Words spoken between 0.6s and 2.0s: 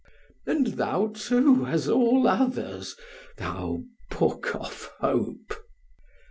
thou, too, as